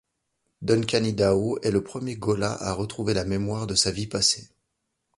Duncan 0.63 1.03
Idaho 1.05 1.59
est 1.61 1.69
le 1.69 1.83
premier 1.83 2.15
ghola 2.15 2.53
à 2.53 2.73
retrouver 2.73 3.13
la 3.13 3.23
mémoire 3.23 3.67
de 3.67 3.75
sa 3.75 3.91
vie 3.91 4.07
passée. 4.07 4.49